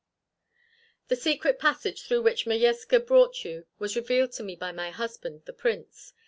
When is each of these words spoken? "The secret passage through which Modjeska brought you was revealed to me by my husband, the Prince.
"The 1.09 1.15
secret 1.15 1.59
passage 1.59 2.01
through 2.07 2.23
which 2.23 2.47
Modjeska 2.47 3.01
brought 3.05 3.45
you 3.45 3.67
was 3.77 3.95
revealed 3.95 4.31
to 4.31 4.43
me 4.43 4.55
by 4.55 4.71
my 4.71 4.89
husband, 4.89 5.43
the 5.45 5.53
Prince. 5.53 6.13